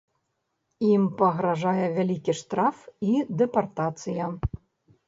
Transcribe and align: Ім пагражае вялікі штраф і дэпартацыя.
Ім 0.91 1.03
пагражае 1.19 1.85
вялікі 1.99 2.33
штраф 2.41 2.77
і 3.11 3.15
дэпартацыя. 3.45 4.37